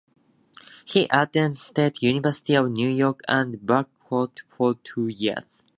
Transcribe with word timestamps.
He 0.83 1.07
attended 1.11 1.53
the 1.75 1.89
State 1.93 2.01
University 2.01 2.55
of 2.55 2.71
New 2.71 2.89
York 2.89 3.21
at 3.27 3.49
Brockport 3.51 4.41
for 4.49 4.73
two 4.83 5.07
years. 5.09 5.63